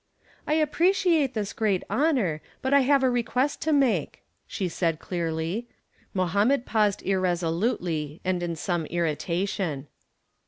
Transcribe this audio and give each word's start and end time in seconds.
"I 0.47 0.55
appreciate 0.55 1.35
this 1.35 1.53
great 1.53 1.83
honor, 1.87 2.41
but 2.63 2.73
I 2.73 2.79
have 2.79 3.03
a 3.03 3.09
request 3.11 3.61
to 3.61 3.71
make," 3.71 4.23
she 4.47 4.67
said 4.67 4.97
clearly. 4.97 5.67
Mohammed 6.11 6.65
paused 6.65 7.03
irresolutely 7.03 8.19
and 8.25 8.41
in 8.41 8.55
some 8.55 8.87
irritation. 8.87 9.87